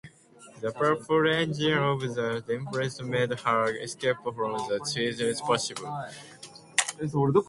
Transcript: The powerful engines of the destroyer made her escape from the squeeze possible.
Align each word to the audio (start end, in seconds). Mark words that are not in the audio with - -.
The 0.61 0.71
powerful 0.71 1.21
engines 1.31 1.59
of 1.59 1.99
the 2.15 2.43
destroyer 2.47 3.07
made 3.07 3.39
her 3.45 3.67
escape 3.85 4.15
from 4.23 4.53
the 4.67 4.79
squeeze 4.83 5.41
possible. 5.41 5.93